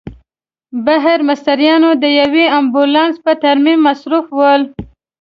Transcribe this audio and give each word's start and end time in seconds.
بهر 0.85 1.19
مستریان 1.29 1.83
د 2.03 2.05
یوه 2.19 2.45
امبولانس 2.59 3.15
په 3.25 3.31
ترمیم 3.43 3.79
مصروف 3.87 4.25
ول. 4.37 4.61